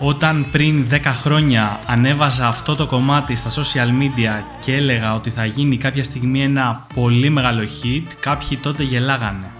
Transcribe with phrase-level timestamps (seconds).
[0.00, 5.44] Όταν πριν 10 χρόνια ανέβαζα αυτό το κομμάτι στα social media και έλεγα ότι θα
[5.44, 9.50] γίνει κάποια στιγμή ένα πολύ μεγάλο hit, κάποιοι τότε γελάγανε.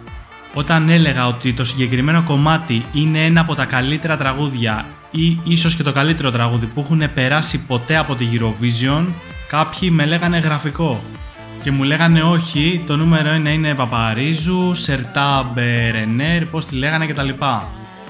[0.55, 5.83] Όταν έλεγα ότι το συγκεκριμένο κομμάτι είναι ένα από τα καλύτερα τραγούδια ή ίσως και
[5.83, 9.05] το καλύτερο τραγούδι που έχουν περάσει ποτέ από τη Eurovision,
[9.49, 11.01] κάποιοι με λέγανε γραφικό.
[11.63, 15.59] Και μου λέγανε όχι, το νούμερο 1 είναι Παπαρίζου, Σερτάμπ
[15.91, 17.29] Ρενέρ, πώς τη λέγανε κτλ.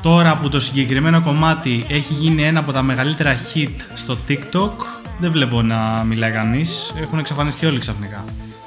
[0.03, 4.73] Τώρα που το συγκεκριμένο κομμάτι έχει γίνει ένα από τα μεγαλύτερα hit στο TikTok,
[5.19, 6.95] δεν βλέπω να μιλάει κανείς.
[7.01, 8.25] Έχουν εξαφανιστεί όλοι ξαφνικά.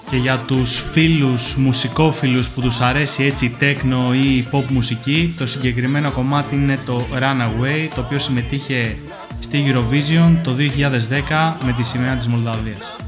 [0.10, 6.12] Και για τους φίλους μουσικόφιλους που τους αρέσει έτσι τέκνο ή pop μουσική, το συγκεκριμένο
[6.12, 8.98] κομμάτι είναι το Runaway, το οποίο συμμετείχε
[9.40, 13.01] στη Eurovision το 2010 με τη σημαία της Μολδαβίας.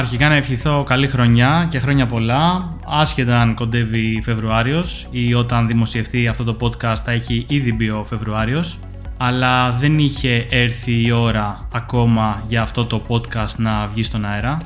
[0.00, 6.26] Αρχικά να ευχηθώ καλή χρονιά και χρόνια πολλά, άσχετα αν κοντεύει Φεβρουάριος ή όταν δημοσιευτεί
[6.26, 8.78] αυτό το podcast θα έχει ήδη μπει ο Φεβρουάριος.
[9.16, 14.58] Αλλά δεν είχε έρθει η ώρα ακόμα για αυτό το podcast να βγει στον αέρα.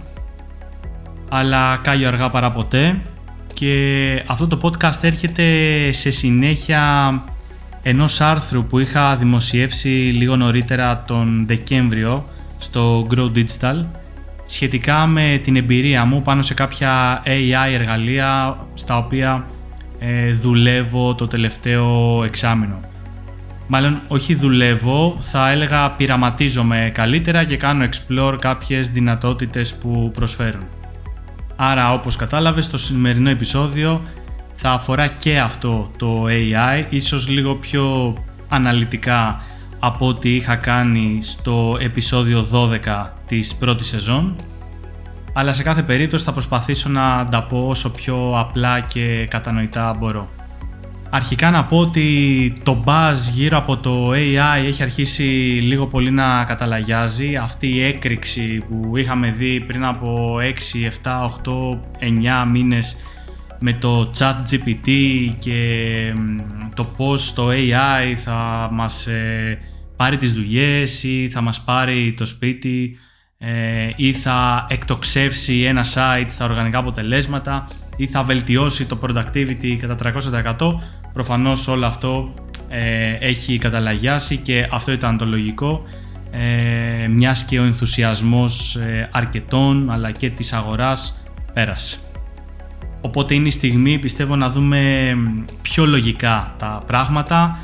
[1.28, 3.00] Αλλά κάγιο αργά παρά ποτέ.
[3.52, 5.44] Και αυτό το podcast έρχεται
[5.92, 7.22] σε συνέχεια
[7.82, 12.24] ενός άρθρου που είχα δημοσιεύσει λίγο νωρίτερα τον Δεκέμβριο
[12.58, 13.84] στο Grow Digital
[14.44, 19.46] σχετικά με την εμπειρία μου πάνω σε κάποια AI εργαλεία στα οποία
[19.98, 22.80] ε, δουλεύω το τελευταίο εξάμεινο.
[23.66, 30.66] Μάλλον όχι δουλεύω, θα έλεγα πειραματίζομαι καλύτερα και κάνω explore κάποιες δυνατότητες που προσφέρουν.
[31.56, 34.02] Άρα όπως κατάλαβες το σημερινό επεισόδιο
[34.54, 38.14] θα αφορά και αυτό το AI, ίσως λίγο πιο
[38.48, 39.42] αναλυτικά
[39.86, 44.36] από ό,τι είχα κάνει στο επεισόδιο 12 της πρώτης σεζόν
[45.32, 50.28] αλλά σε κάθε περίπτωση θα προσπαθήσω να τα πω όσο πιο απλά και κατανοητά μπορώ.
[51.10, 55.22] Αρχικά να πω ότι το buzz γύρω από το AI έχει αρχίσει
[55.62, 57.36] λίγο πολύ να καταλαγιάζει.
[57.36, 60.42] Αυτή η έκρηξη που είχαμε δει πριν από 6,
[61.04, 61.78] 7, 8,
[62.44, 62.96] 9 μήνες
[63.66, 64.90] με το chat GPT
[65.38, 66.12] και
[66.74, 69.58] το πώς το AI θα μας ε,
[69.96, 72.96] πάρει τις δουλειές ή θα μας πάρει το σπίτι
[73.38, 80.12] ε, ή θα εκτοξεύσει ένα site στα οργανικά αποτελέσματα ή θα βελτιώσει το productivity κατά
[80.58, 80.74] 300%
[81.12, 82.34] προφανώς όλο αυτό
[82.68, 85.82] ε, έχει καταλαγιάσει και αυτό ήταν το λογικό
[86.30, 91.98] ε, μιας και ο ενθουσιασμός ε, αρκετών αλλά και της αγοράς πέρασε.
[93.04, 95.14] Οπότε είναι η στιγμή πιστεύω να δούμε
[95.62, 97.58] πιο λογικά τα πράγματα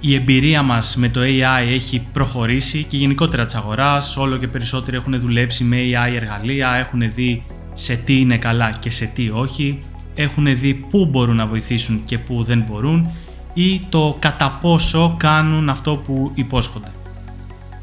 [0.00, 4.96] η, εμπειρία μας με το AI έχει προχωρήσει και γενικότερα της αγοράς όλο και περισσότεροι
[4.96, 7.42] έχουν δουλέψει με AI εργαλεία, έχουν δει
[7.74, 9.82] σε τι είναι καλά και σε τι όχι,
[10.14, 13.10] έχουν δει πού μπορούν να βοηθήσουν και πού δεν μπορούν
[13.54, 16.92] ή το κατά πόσο κάνουν αυτό που υπόσχονται.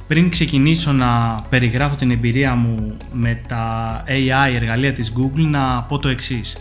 [0.08, 5.98] Πριν ξεκινήσω να περιγράφω την εμπειρία μου με τα AI εργαλεία της Google να πω
[5.98, 6.58] το εξής.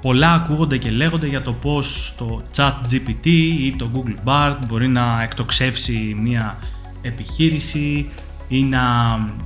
[0.00, 3.26] Πολλά ακούγονται και λέγονται για το πώς το chat GPT
[3.60, 6.56] ή το Google Bard μπορεί να εκτοξεύσει μια
[7.02, 8.08] επιχείρηση
[8.48, 8.82] ή να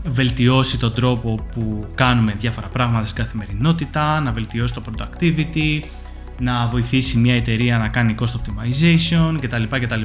[0.07, 5.81] βελτιώσει τον τρόπο που κάνουμε διάφορα πράγματα στην καθημερινότητα, να βελτιώσει το productivity,
[6.41, 9.63] να βοηθήσει μια εταιρεία να κάνει cost optimization κτλ.
[9.69, 10.03] κτλ.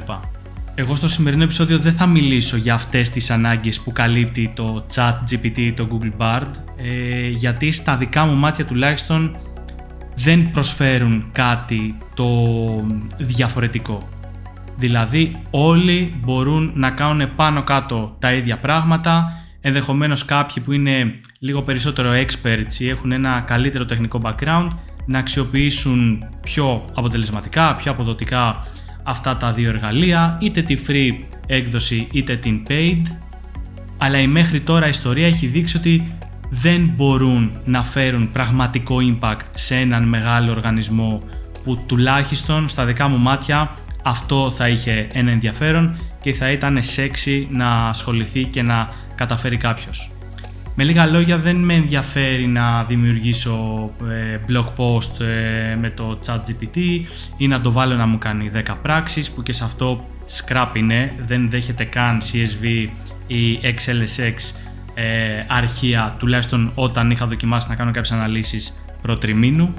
[0.74, 5.14] Εγώ στο σημερινό επεισόδιο δεν θα μιλήσω για αυτές τις ανάγκες που καλύπτει το chat
[5.30, 9.36] GPT ή το Google Bard, ε, γιατί στα δικά μου μάτια τουλάχιστον
[10.16, 12.26] δεν προσφέρουν κάτι το
[13.18, 14.08] διαφορετικό.
[14.76, 21.62] Δηλαδή όλοι μπορούν να κάνουν πάνω κάτω τα ίδια πράγματα, ενδεχομένως κάποιοι που είναι λίγο
[21.62, 24.68] περισσότερο experts ή έχουν ένα καλύτερο τεχνικό background
[25.06, 28.66] να αξιοποιήσουν πιο αποτελεσματικά, πιο αποδοτικά
[29.02, 33.02] αυτά τα δύο εργαλεία, είτε τη free έκδοση είτε την paid,
[33.98, 36.14] αλλά η μέχρι τώρα ιστορία έχει δείξει ότι
[36.50, 41.22] δεν μπορούν να φέρουν πραγματικό impact σε έναν μεγάλο οργανισμό
[41.64, 43.70] που τουλάχιστον στα δικά μου μάτια
[44.02, 50.10] αυτό θα είχε ένα ενδιαφέρον και θα ήταν sexy να ασχοληθεί και να καταφέρει κάποιος.
[50.82, 56.36] Με λίγα λόγια δεν με ενδιαφέρει να δημιουργήσω ε, blog post ε, με το chat
[56.36, 57.00] GPT
[57.36, 60.04] ή να το βάλω να μου κάνει 10 πράξεις που και σε αυτό
[60.36, 62.88] scrap είναι, δεν δέχεται καν CSV
[63.26, 64.60] ή XLSX
[64.94, 69.74] ε, αρχεία, τουλάχιστον όταν είχα δοκιμάσει να κάνω κάποιες αναλύσεις προτριμήνου.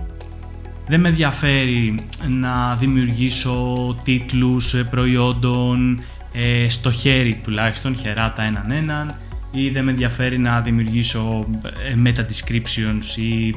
[0.87, 1.95] δεν με ενδιαφέρει
[2.27, 6.01] να δημιουργήσω τίτλους προϊόντων
[6.33, 9.15] ε, στο χέρι τουλάχιστον, χεράτα έναν έναν
[9.51, 13.55] ή δεν με ενδιαφέρει να δημιουργήσω ε, meta descriptions ή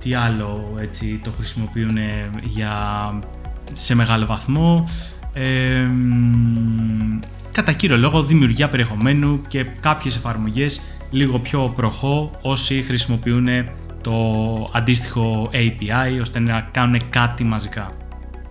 [0.00, 1.98] τι άλλο έτσι το χρησιμοποιούν
[2.42, 2.74] για,
[3.72, 4.88] σε μεγάλο βαθμό.
[5.32, 5.86] Ε,
[7.52, 10.80] κατά κύριο λόγο δημιουργία περιεχομένου και κάποιες εφαρμογές
[11.10, 13.48] λίγο πιο προχώ όσοι χρησιμοποιούν
[14.00, 14.14] το
[14.72, 17.92] αντίστοιχο API ώστε να κάνουν κάτι μαζικά.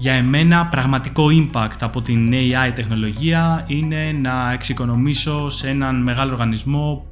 [0.02, 7.06] Για εμένα πραγματικό impact από την AI τεχνολογία είναι να εξοικονομήσω σε έναν μεγάλο οργανισμό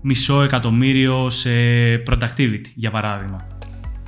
[0.00, 1.50] μισό εκατομμύριο σε
[2.08, 3.46] productivity για παράδειγμα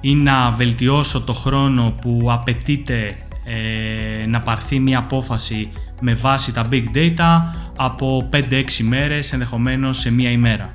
[0.00, 6.68] ή να βελτιώσω το χρόνο που απαιτείται ε, να πάρθει μια απόφαση με βάση τα
[6.70, 7.40] big data
[7.76, 10.70] από 5-6 μέρες ενδεχομένως σε μία ημέρα.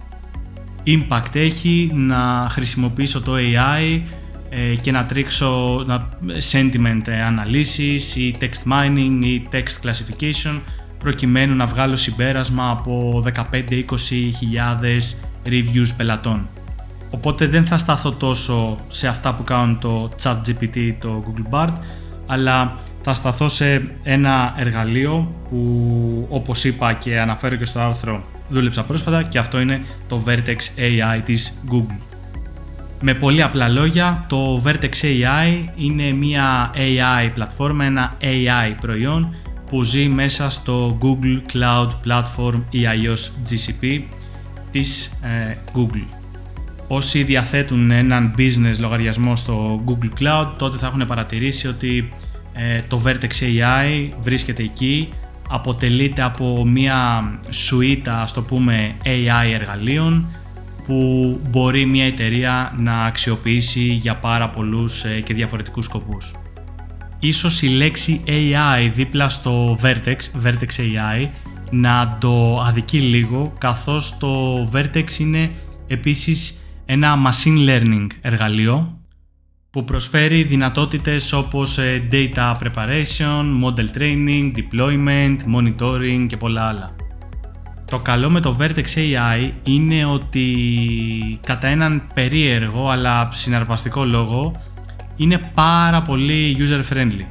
[0.86, 4.02] Impact έχει να χρησιμοποιήσω το AI ε,
[4.82, 6.10] και να τρίξω να,
[6.52, 10.60] sentiment αναλύσεις ή text mining ή text classification
[10.98, 13.84] προκειμένου να βγάλω συμπέρασμα από 15-20
[14.38, 16.50] χιλιάδες reviews πελατών.
[17.10, 21.74] Οπότε δεν θα σταθώ τόσο σε αυτά που κάνουν το ChatGPT, το Google Bard,
[22.26, 28.84] αλλά θα σταθώ σε ένα εργαλείο που όπως είπα και αναφέρω και στο άρθρο δούλεψα
[28.84, 32.11] πρόσφατα και αυτό είναι το Vertex AI της Google.
[33.04, 39.36] Με πολύ απλά λόγια, το Vertex AI είναι μια AI πλατφόρμα, ένα AI προϊόν
[39.70, 44.02] που ζει μέσα στο Google Cloud Platform ή αλλιώς GCP
[44.72, 46.06] της ε, Google.
[46.88, 52.10] Όσοι διαθέτουν έναν business λογαριασμό στο Google Cloud τότε θα έχουν παρατηρήσει ότι
[52.54, 55.10] ε, το Vertex AI βρίσκεται εκεί
[55.50, 60.26] αποτελείται από μια σουίτα, ας το πούμε, AI εργαλείων
[60.92, 66.34] που μπορεί μια εταιρεία να αξιοποιήσει για πάρα πολλούς ε, και διαφορετικούς σκοπούς.
[67.20, 70.16] Ίσως η λέξη AI δίπλα στο Vertex,
[70.46, 71.30] Vertex AI,
[71.70, 75.50] να το αδικεί λίγο καθώς το Vertex είναι
[75.88, 79.00] επίσης ένα machine learning εργαλείο
[79.70, 87.01] που προσφέρει δυνατότητες όπως ε, data preparation, model training, deployment, monitoring και πολλά άλλα.
[87.92, 90.46] Το καλό με το Vertex AI είναι ότι
[91.46, 94.62] κατά έναν περίεργο αλλά συναρπαστικό λόγο
[95.16, 97.26] είναι πάρα πολύ user friendly.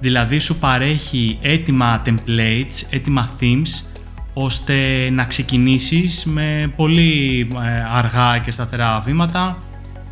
[0.00, 4.00] Δηλαδή σου παρέχει έτοιμα templates, έτοιμα themes
[4.34, 9.58] ώστε να ξεκινήσεις με πολύ ε, αργά και σταθερά βήματα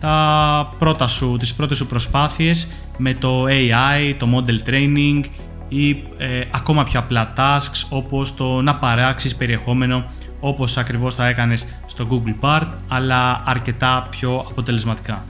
[0.00, 5.20] τα πρώτα σου, τις πρώτες σου προσπάθειες με το AI, το model training
[5.68, 10.04] ή ε, ακόμα πιο απλά tasks όπως το να παράξεις περιεχόμενο
[10.40, 15.24] όπως ακριβώς θα έκανες στο Google Bard αλλά αρκετά πιο αποτελεσματικά.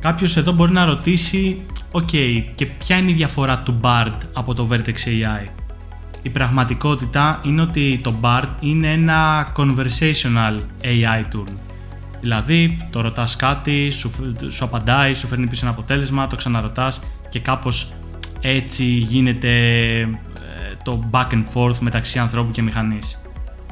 [0.00, 1.60] Κάποιος εδώ μπορεί να ρωτήσει
[1.90, 2.08] «ΟΚ,
[2.54, 5.48] και ποια είναι η διαφορά του Bard από το Vertex AI»
[6.22, 11.48] Η πραγματικότητα είναι ότι το BARD είναι ένα conversational AI tool
[12.20, 14.10] Δηλαδή, το ρωτάς κάτι, σου,
[14.48, 17.92] σου απαντάει, σου φέρνει πίσω ένα αποτέλεσμα, το ξαναρωτάς και κάπως
[18.40, 19.58] έτσι γίνεται
[20.00, 20.06] ε,
[20.84, 23.22] το back and forth μεταξύ ανθρώπου και μηχανής.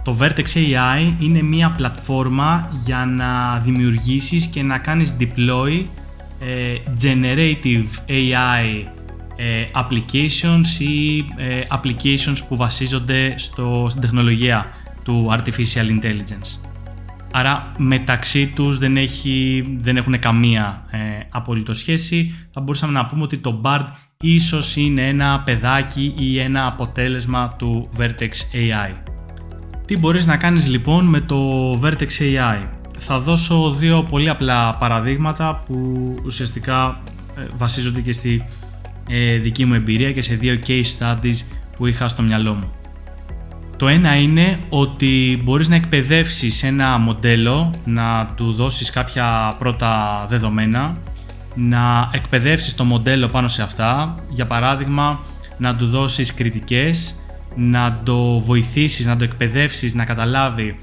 [0.05, 5.85] Το Vertex AI είναι μια πλατφόρμα για να δημιουργήσεις και να κάνεις deploy
[6.41, 8.87] ε, generative AI
[9.37, 11.25] ε, applications ή
[11.71, 14.67] applications που βασίζονται στο, στην τεχνολογία
[15.03, 16.69] του Artificial Intelligence.
[17.33, 20.99] Άρα μεταξύ τους δεν, έχει, δεν έχουν καμία ε,
[21.31, 22.49] απολύτως σχέση.
[22.53, 23.85] Θα μπορούσαμε να πούμε ότι το BARD
[24.25, 28.93] ίσως είναι ένα παιδάκι ή ένα αποτέλεσμα του Vertex AI.
[29.87, 32.63] Τι μπορείς να κάνεις λοιπόν με το Vertex AI.
[32.99, 36.99] Θα δώσω δύο πολύ απλά παραδείγματα που ουσιαστικά
[37.37, 38.43] ε, βασίζονται και στη
[39.09, 41.37] ε, δική μου εμπειρία και σε δύο case studies
[41.77, 42.73] που είχα στο μυαλό μου.
[43.77, 50.99] Το ένα είναι ότι μπορείς να εκπαιδεύσεις ένα μοντέλο, να του δώσεις κάποια πρώτα δεδομένα,
[51.61, 55.21] να εκπαιδεύσεις το μοντέλο πάνω σε αυτά, για παράδειγμα
[55.59, 57.15] να του δώσεις κριτικές,
[57.57, 60.79] να το βοηθήσεις, να το εκπαιδεύσεις να καταλάβει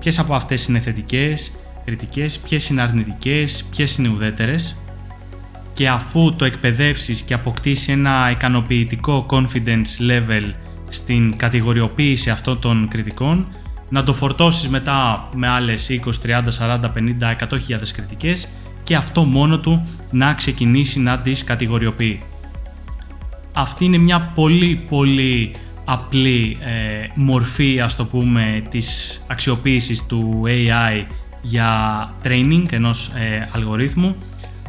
[0.00, 1.52] ποιες από αυτές είναι θετικές,
[1.84, 4.82] κριτικές, ποιες είναι αρνητικές, ποιες είναι ουδέτερες.
[5.72, 10.52] Και αφού το εκπαιδεύσεις και αποκτήσει ένα ικανοποιητικό confidence level
[10.88, 13.48] στην κατηγοριοποίηση αυτών των κριτικών,
[13.88, 18.48] να το φορτώσεις μετά με άλλες 20, 30, 40, 50, 100 χιλιάδες κριτικές
[18.82, 22.22] και αυτό μόνο του να ξεκινήσει να τις κατηγοριοποιεί.
[23.54, 25.54] Αυτή είναι μια πολύ πολύ
[25.84, 31.04] απλή ε, μορφή ας το πούμε της αξιοποίησης του AI
[31.42, 31.70] για
[32.22, 34.16] training ενός ε, αλγορίθμου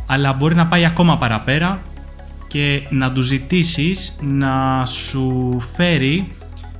[0.06, 1.82] αλλά μπορεί να πάει ακόμα παραπέρα
[2.48, 6.32] και να του ζητήσεις να σου φέρει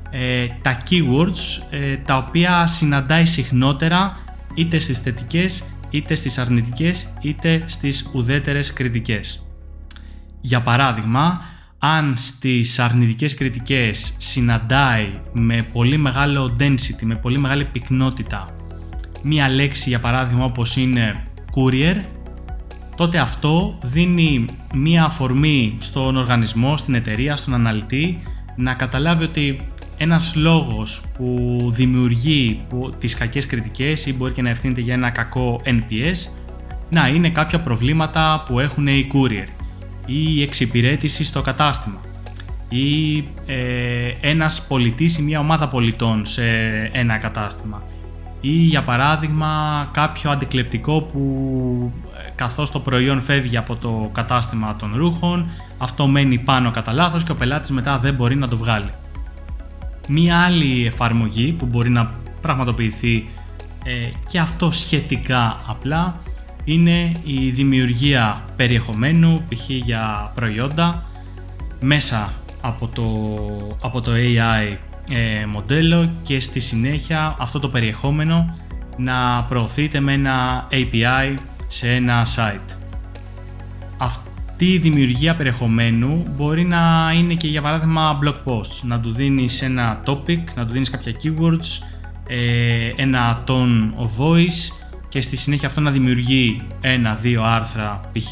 [0.10, 4.18] ε, τα keywords ε, τα οποία συναντάει συχνότερα
[4.54, 9.46] είτε στις θετικές είτε στις αρνητικές είτε στις ουδέτερες κριτικές.
[10.42, 11.42] Για παράδειγμα,
[11.80, 18.46] αν στις αρνητικές κριτικές συναντάει με πολύ μεγάλο density, με πολύ μεγάλη πυκνότητα
[19.24, 21.24] μία λέξη για παράδειγμα όπως είναι
[21.56, 21.96] courier
[22.96, 28.20] τότε αυτό δίνει μία αφορμή στον οργανισμό, στην εταιρεία, στον αναλυτή
[28.56, 29.60] να καταλάβει ότι
[30.02, 35.10] ένας λόγος που δημιουργεί που, τις κακές κριτικές ή μπορεί και να ευθύνεται για ένα
[35.10, 36.32] κακό NPS
[36.90, 39.48] να είναι κάποια προβλήματα που έχουν οι courier
[40.06, 42.00] ή η εξυπηρέτηση στο κατάστημα
[42.70, 46.44] ή ε, ένας πολιτής ή μια ομάδα πολιτών σε
[46.92, 47.84] ένα κατάστημα
[48.42, 49.50] ή για παράδειγμα
[49.94, 56.38] κάποιο αντικλεπτικό που ε, καθώς το προϊόν φεύγει από το κατάστημα των ρούχων αυτό μένει
[56.38, 58.90] πάνω κατά λάθος και ο πελάτης μετά δεν μπορεί να το βγάλει.
[60.12, 62.12] Μία άλλη εφαρμογή που μπορεί να
[62.42, 63.30] πραγματοποιηθεί
[63.84, 63.92] ε,
[64.28, 66.18] και αυτό σχετικά απλά
[66.64, 69.70] είναι η δημιουργία περιεχομένου π.χ.
[69.70, 71.04] για προϊόντα
[71.80, 73.08] μέσα από το,
[73.82, 74.76] από το AI
[75.10, 78.58] ε, μοντέλο και στη συνέχεια αυτό το περιεχόμενο
[78.98, 81.34] να προωθείται με ένα API
[81.68, 82.76] σε ένα site.
[84.62, 89.62] Αυτή η δημιουργία περιεχομένου μπορεί να είναι και για παράδειγμα blog posts, να του δίνεις
[89.62, 91.86] ένα topic, να του δίνεις κάποια keywords,
[92.28, 98.32] ε, ένα tone of voice και στη συνέχεια αυτό να δημιουργεί ένα-δύο άρθρα π.χ.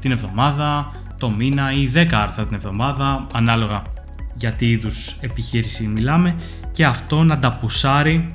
[0.00, 3.82] την εβδομάδα, το μήνα ή 10 άρθρα την εβδομάδα ανάλογα
[4.34, 6.36] για τι είδους επιχείρηση μιλάμε
[6.72, 8.34] και αυτό να τα πουσάρει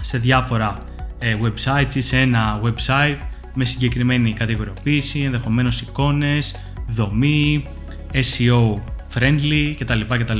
[0.00, 0.78] σε διάφορα
[1.18, 3.18] ε, websites ή σε ένα website
[3.54, 6.54] με συγκεκριμένη κατηγοριοποίηση, ενδεχομένως εικόνες,
[6.88, 7.64] δομή,
[8.12, 8.74] SEO
[9.14, 10.00] friendly κτλ.
[10.08, 10.38] κτλ.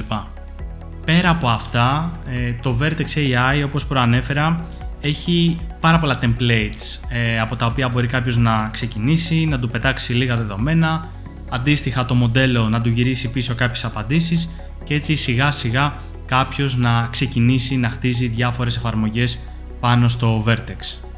[1.05, 4.65] Πέρα από αυτά, ε, το Vertex AI όπως προανέφερα
[5.01, 10.13] έχει πάρα πολλά templates ε, από τα οποία μπορεί κάποιος να ξεκινήσει, να του πετάξει
[10.13, 11.09] λίγα δεδομένα,
[11.51, 14.55] αντίστοιχα το μοντέλο να του γυρίσει πίσω κάποιες απαντήσεις
[14.85, 15.95] και έτσι σιγά σιγά
[16.27, 19.39] κάποιος να ξεκινήσει να χτίζει διάφορες εφαρμογές
[19.81, 21.12] πάνω στο Vertex.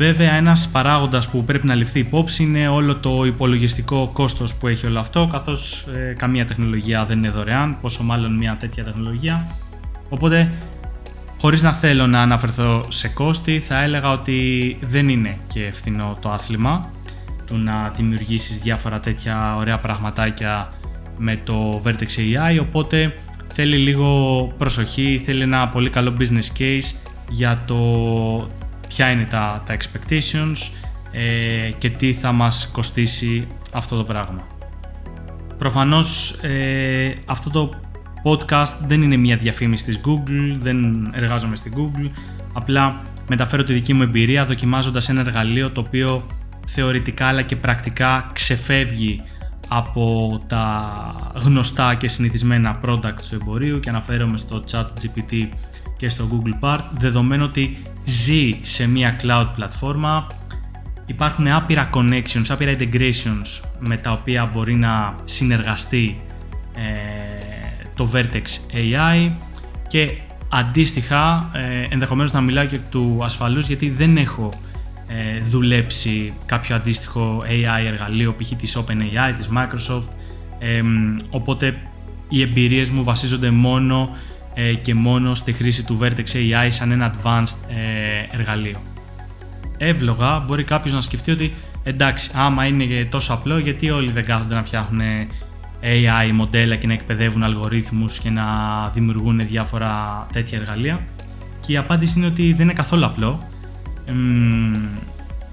[0.00, 4.86] Βέβαια ένας παράγοντας που πρέπει να ληφθεί υπόψη είναι όλο το υπολογιστικό κόστος που έχει
[4.86, 9.56] όλο αυτό καθώς ε, καμία τεχνολογία δεν είναι δωρεάν, πόσο μάλλον μια τέτοια τεχνολογία.
[10.08, 10.52] Οπότε
[11.40, 16.30] χωρίς να θέλω να αναφερθώ σε κόστη θα έλεγα ότι δεν είναι και φθηνό το
[16.30, 16.90] άθλημα
[17.46, 20.72] του να δημιουργήσεις διάφορα τέτοια ωραία πραγματάκια
[21.18, 23.16] με το Vertex AI οπότε
[23.54, 24.08] θέλει λίγο
[24.58, 27.76] προσοχή, θέλει ένα πολύ καλό business case για το
[28.90, 30.70] ποια είναι τα, τα expectations
[31.12, 34.46] ε, και τι θα μας κοστίσει αυτό το πράγμα.
[35.58, 37.70] Προφανώς ε, αυτό το
[38.24, 42.10] podcast δεν είναι μια διαφήμιση της Google, δεν εργάζομαι στην Google,
[42.52, 46.26] απλά μεταφέρω τη δική μου εμπειρία δοκιμάζοντας ένα εργαλείο το οποίο
[46.66, 49.22] θεωρητικά αλλά και πρακτικά ξεφεύγει
[49.68, 50.92] από τα
[51.34, 55.48] γνωστά και συνηθισμένα products του εμπορίου και αναφέρομαι στο chat GPT
[55.96, 60.26] και στο Google Part δεδομένου ότι ζει σε μια cloud πλατφόρμα
[61.06, 66.20] υπάρχουν άπειρα connections, άπειρα integrations με τα οποία μπορεί να συνεργαστεί
[66.74, 69.30] ε, το Vertex AI
[69.88, 74.52] και αντίστοιχα ε, ενδεχομένως να μιλάω και του ασφαλούς γιατί δεν έχω
[75.08, 78.52] ε, δουλέψει κάποιο αντίστοιχο AI εργαλείο π.χ.
[78.56, 80.08] της OpenAI, της Microsoft
[81.30, 81.76] οπότε
[82.28, 84.39] οι εμπειρίες μου βασίζονται μόνο ε,
[84.82, 88.80] και μόνο στη χρήση του Vertex AI σαν ένα advanced ε, εργαλείο.
[89.78, 91.52] Εύλογα μπορεί κάποιος να σκεφτεί ότι
[91.82, 95.00] εντάξει άμα είναι τόσο απλό γιατί όλοι δεν κάθονται να φτιάχνουν
[95.82, 98.44] AI μοντέλα και να εκπαιδεύουν αλγορίθμους και να
[98.94, 100.98] δημιουργούν διάφορα τέτοια εργαλεία
[101.60, 103.48] και η απάντηση είναι ότι δεν είναι καθόλου απλό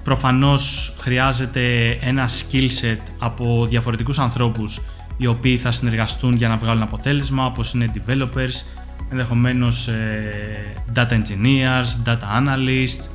[0.03, 4.81] προφανώς χρειάζεται ένα skill set από διαφορετικούς ανθρώπους
[5.17, 8.65] οι οποίοι θα συνεργαστούν για να βγάλουν αποτέλεσμα όπως είναι developers,
[9.09, 13.09] ενδεχομένως ε, data engineers, data analysts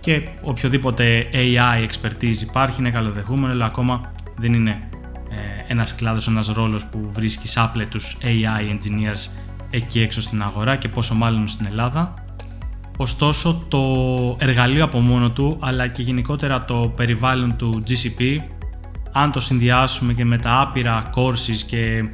[0.00, 4.88] και οποιοδήποτε AI expertise υπάρχει είναι καλοδεχούμενο αλλά ακόμα δεν είναι
[5.30, 9.30] ε, ένας κλάδος, ένας ρόλος που βρίσκει άπλετους AI engineers
[9.70, 12.14] εκεί έξω στην αγορά και πόσο μάλλον στην Ελλάδα.
[12.96, 13.82] Ωστόσο το
[14.38, 18.38] εργαλείο από μόνο του αλλά και γενικότερα το περιβάλλον του GCP
[19.12, 22.08] αν το συνδυάσουμε και με τα άπειρα courses και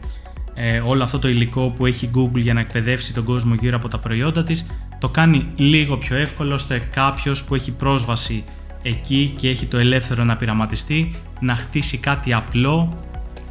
[0.54, 3.88] ε, όλο αυτό το υλικό που έχει Google για να εκπαιδεύσει τον κόσμο γύρω από
[3.88, 4.66] τα προϊόντα της
[4.98, 8.44] το κάνει λίγο πιο εύκολο ώστε κάποιος που έχει πρόσβαση
[8.82, 13.04] εκεί και έχει το ελεύθερο να πειραματιστεί, να χτίσει κάτι απλό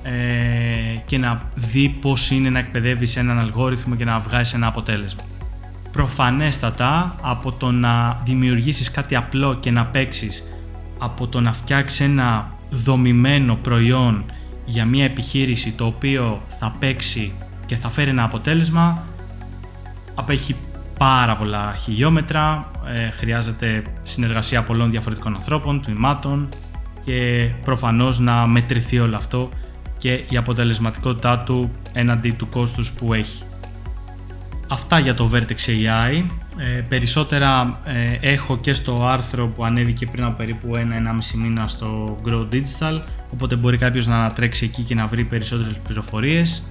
[0.03, 0.11] ε,
[1.05, 5.21] και να δει πώς είναι να εκπαιδεύεις έναν αλγόριθμο και να βγάζεις ένα αποτέλεσμα.
[5.91, 10.43] Προφανέστατα από το να δημιουργήσεις κάτι απλό και να παίξεις
[10.97, 14.25] από το να φτιάξεις ένα δομημένο προϊόν
[14.69, 17.33] για μια επιχείρηση το οποίο θα παίξει
[17.65, 19.03] και θα φέρει ένα αποτέλεσμα
[20.15, 20.55] απέχει
[20.99, 26.49] πάρα πολλά χιλιόμετρα, ε, χρειάζεται συνεργασία πολλών διαφορετικών ανθρώπων, τμήματων
[27.05, 29.49] και προφανώς να μετρηθεί όλο αυτό
[29.97, 33.43] και η αποτελεσματικότητά του έναντι του κόστους που έχει.
[34.67, 36.25] Αυτά για το Vertex AI.
[36.57, 42.19] Ε, περισσότερα ε, έχω και στο άρθρο που ανέβηκε πριν από περίπου ένα-ενάμιση μήνα στο
[42.25, 43.01] Grow Digital,
[43.33, 46.63] οπότε μπορεί κάποιος να ανατρέξει εκεί και να βρει περισσότερες πληροφορίες.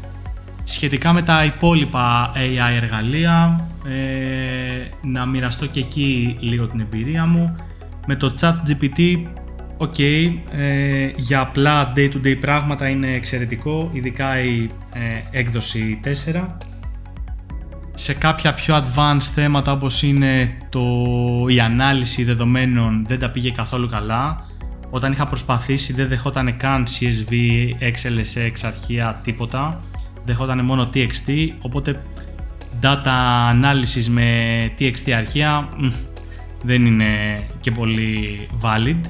[0.65, 7.57] Σχετικά με τα υπόλοιπα AI εργαλεία, ε, να μοιραστώ και εκεί λίγο την εμπειρία μου.
[8.07, 9.23] Με το chat GPT,
[9.79, 9.99] ok,
[10.51, 16.47] ε, για απλά day-to-day πράγματα είναι εξαιρετικό, ειδικά η ε, έκδοση 4.
[17.95, 20.81] Σε κάποια πιο advanced θέματα όπως είναι το,
[21.49, 24.45] η ανάλυση δεδομένων δεν τα πήγε καθόλου καλά.
[24.91, 27.33] Όταν είχα προσπαθήσει δεν δεχόταν καν CSV,
[27.81, 29.81] XLSX, αρχεία, τίποτα.
[30.25, 32.03] Δεχόταν μόνο TXT, οπότε
[32.83, 34.27] data analysis με
[34.79, 35.69] TXT αρχεία
[36.63, 39.01] δεν είναι και πολύ valid.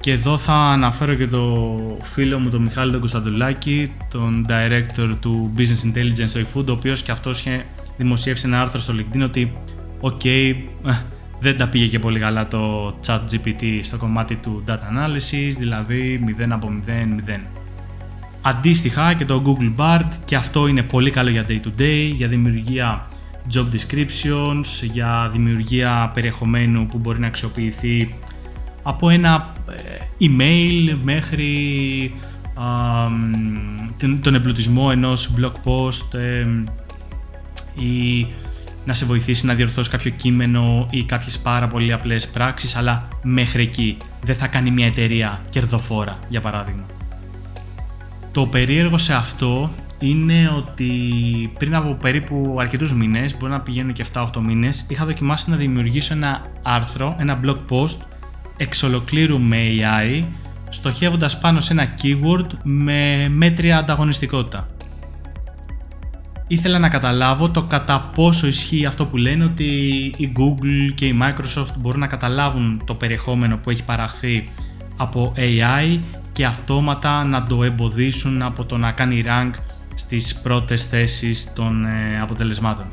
[0.00, 1.66] Και εδώ θα αναφέρω και το
[2.02, 7.02] φίλο μου τον Μιχάλη τον Κωνσταντουλάκη, τον director του Business Intelligence στο eFood, ο οποίος
[7.02, 7.64] και αυτός είχε
[7.96, 9.52] δημοσιεύσει ένα άρθρο στο LinkedIn ότι
[10.00, 10.24] ok,
[10.86, 10.92] ε,
[11.42, 16.24] δεν τα πήγε και πολύ καλά το chat GPT στο κομμάτι του data analysis, δηλαδή
[16.38, 16.90] 0 από 0,
[17.30, 17.40] 0.
[18.42, 22.28] Αντίστοιχα και το Google Bard και αυτό είναι πολύ καλό για day to day, για
[22.28, 23.06] δημιουργία
[23.54, 28.14] job descriptions, για δημιουργία περιεχομένου που μπορεί να αξιοποιηθεί
[28.82, 31.50] από ένα ε, email μέχρι
[34.22, 36.46] τον εμπλουτισμό ενός blog post ε,
[37.82, 38.26] ή
[38.84, 43.62] να σε βοηθήσει να διορθώσει κάποιο κείμενο ή κάποιες πάρα πολύ απλές πράξεις αλλά μέχρι
[43.62, 46.86] εκεί δεν θα κάνει μια εταιρεία κερδοφόρα για παράδειγμα.
[48.32, 50.90] Το περίεργο σε αυτό είναι ότι
[51.58, 56.14] πριν από περίπου αρκετούς μήνες, μπορεί να πηγαίνουν και 7-8 μήνες, είχα δοκιμάσει να δημιουργήσω
[56.14, 57.96] ένα άρθρο, ένα blog post
[58.56, 60.24] εξ ολοκλήρου με AI,
[60.68, 64.68] στοχεύοντας πάνω σε ένα keyword με μέτρια ανταγωνιστικότητα.
[66.46, 69.64] Ήθελα να καταλάβω το κατά πόσο ισχύει αυτό που λένε ότι
[70.16, 74.46] η Google και η Microsoft μπορούν να καταλάβουν το περιεχόμενο που έχει παραχθεί
[74.96, 75.98] από AI
[76.32, 79.50] και αυτόματα να το εμποδίσουν από το να κάνει rank
[79.94, 82.84] στις πρώτες θέσεις των ε, αποτελεσμάτων.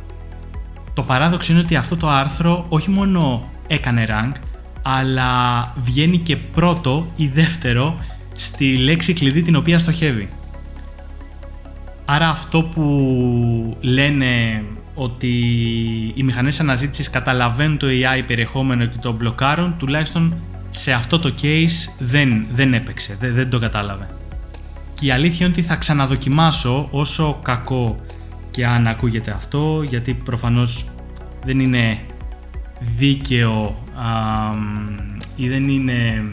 [0.94, 4.36] Το παράδοξο είναι ότι αυτό το άρθρο όχι μόνο έκανε rank,
[4.82, 7.96] αλλά βγαίνει και πρώτο ή δεύτερο
[8.36, 10.30] στη λέξη κλειδί την οποία στοχεύει.
[12.12, 15.28] Άρα αυτό που λένε ότι
[16.16, 20.36] οι μηχανές αναζήτησης καταλαβαίνουν το AI περιεχόμενο και το μπλοκάρουν, τουλάχιστον
[20.70, 24.08] σε αυτό το case δεν, δεν έπαιξε, δεν, δεν το κατάλαβε.
[24.94, 28.00] Και η αλήθεια είναι ότι θα ξαναδοκιμάσω όσο κακό
[28.52, 30.86] και αν ακούγεται αυτό, γιατί προφανώς
[31.46, 32.00] δεν είναι
[32.98, 33.84] δίκαιο
[35.36, 36.28] ή δεν είναι,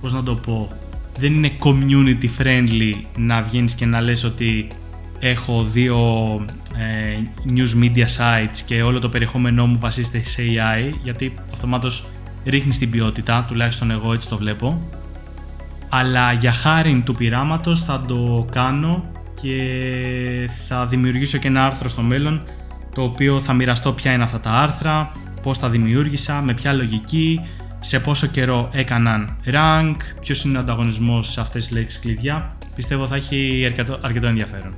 [0.00, 0.77] πώς να το πω,
[1.18, 4.68] δεν είναι community friendly να βγαίνεις και να λες ότι
[5.18, 5.98] έχω δύο
[6.76, 12.08] ε, news media sites και όλο το περιεχόμενό μου βασίζεται σε AI γιατί αυτομάτως
[12.44, 14.82] ρίχνεις την ποιότητα, τουλάχιστον εγώ έτσι το βλέπω.
[15.88, 22.02] Αλλά για χάρη του πειράματος θα το κάνω και θα δημιουργήσω και ένα άρθρο στο
[22.02, 22.42] μέλλον
[22.94, 25.10] το οποίο θα μοιραστώ ποια είναι αυτά τα άρθρα,
[25.42, 27.40] πώς τα δημιούργησα, με ποια λογική,
[27.80, 32.56] σε πόσο καιρό έκαναν rank, ποιος είναι ο ανταγωνισμός σε αυτές τις λέξεις κλειδιά.
[32.74, 34.74] Πιστεύω θα έχει αρκετό, αρκετό ενδιαφέρον.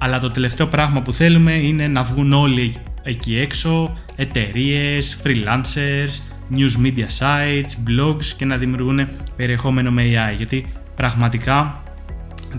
[0.00, 6.86] Αλλά το τελευταίο πράγμα που θέλουμε είναι να βγουν όλοι εκεί έξω, εταιρείες, freelancers, news
[6.86, 10.64] media sites, blogs και να δημιουργούν περιεχόμενο με AI γιατί
[10.96, 11.82] πραγματικά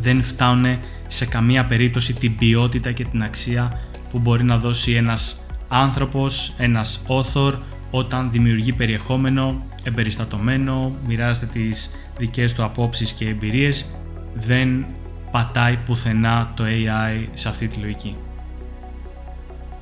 [0.02, 5.46] δεν φτάνουν σε καμία περίπτωση την ποιότητα και την αξία που μπορεί να δώσει ένας
[5.68, 7.54] άνθρωπος, ένας author
[7.98, 14.00] όταν δημιουργεί περιεχόμενο εμπεριστατωμένο, μοιράζεται τις δικές του απόψεις και εμπειρίες
[14.34, 14.86] δεν
[15.32, 18.16] πατάει πουθενά το AI σε αυτή τη λογική.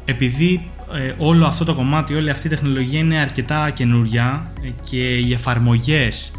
[0.06, 5.18] Επειδή ε, όλο αυτό το κομμάτι, όλη αυτή η τεχνολογία είναι αρκετά καινούρια ε, και
[5.18, 6.32] οι εφαρμογές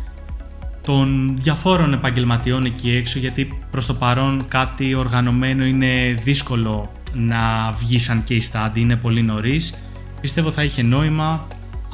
[0.83, 7.99] των διαφόρων επαγγελματιών εκεί έξω γιατί προς το παρόν κάτι οργανωμένο είναι δύσκολο να βγει
[7.99, 9.75] σαν case study, είναι πολύ νωρίς.
[10.21, 11.47] Πιστεύω θα είχε νόημα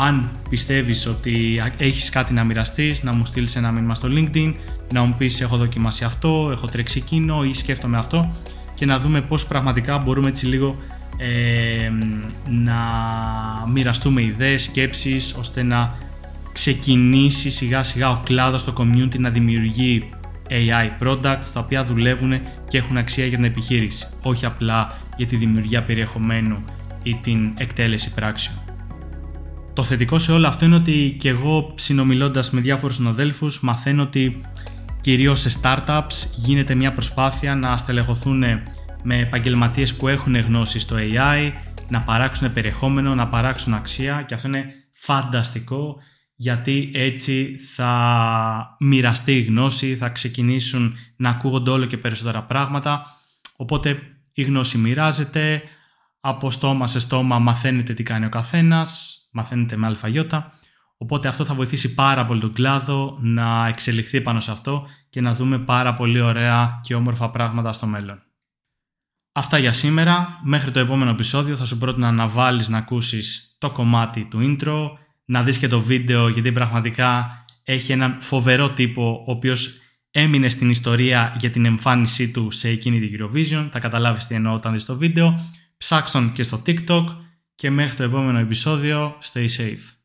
[0.03, 4.55] αν πιστεύεις ότι έχεις κάτι να μοιραστείς, να μου στείλεις ένα μήνυμα στο LinkedIn,
[4.93, 8.35] να μου πεις έχω δοκιμάσει αυτό, έχω τρέξει εκείνο ή σκέφτομαι αυτό
[8.75, 10.77] και να δούμε πώς πραγματικά μπορούμε έτσι λίγο
[11.17, 11.91] ε,
[12.49, 12.77] να
[13.73, 15.95] μοιραστούμε ιδέες, σκέψεις ώστε να
[16.53, 20.09] ξεκινήσει σιγά σιγά ο κλάδος, το community να δημιουργεί
[20.49, 25.37] AI products τα οποία δουλεύουν και έχουν αξία για την επιχείρηση, όχι απλά για τη
[25.37, 26.65] δημιουργία περιεχομένου
[27.03, 28.70] ή την εκτέλεση πράξεων.
[29.81, 34.43] Το θετικό σε όλο αυτό είναι ότι και εγώ συνομιλώντας με διάφορους συνοδέλφους μαθαίνω ότι
[35.01, 38.45] κυρίως σε startups γίνεται μια προσπάθεια να στελεχωθούν
[39.03, 41.53] με επαγγελματίες που έχουν γνώση στο AI,
[41.89, 45.97] να παράξουν περιεχόμενο, να παράξουν αξία και αυτό είναι φανταστικό
[46.35, 53.07] γιατί έτσι θα μοιραστεί η γνώση, θα ξεκινήσουν να ακούγονται όλο και περισσότερα πράγματα.
[53.57, 53.99] Οπότε
[54.33, 55.63] η γνώση μοιράζεται,
[56.21, 60.53] από στόμα σε στόμα μαθαίνετε τι κάνει ο καθένας, μαθαίνετε με αλφαγιώτα
[60.97, 65.35] οπότε αυτό θα βοηθήσει πάρα πολύ τον κλάδο να εξελιχθεί πάνω σε αυτό και να
[65.35, 68.23] δούμε πάρα πολύ ωραία και όμορφα πράγματα στο μέλλον.
[69.33, 70.41] Αυτά για σήμερα.
[70.43, 74.91] Μέχρι το επόμενο επεισόδιο θα σου πρότεινα να βάλεις να ακούσεις το κομμάτι του intro,
[75.25, 80.71] να δεις και το βίντεο γιατί πραγματικά έχει έναν φοβερό τύπο ο οποίος έμεινε στην
[80.71, 83.69] ιστορία για την εμφάνισή του σε εκείνη την Eurovision.
[83.71, 85.49] Θα καταλάβεις τι εννοώ όταν δεις το βίντεο.
[85.79, 87.05] Ψάξ τον και στο TikTok
[87.61, 90.00] και μέχρι το επόμενο επεισόδιο, stay safe.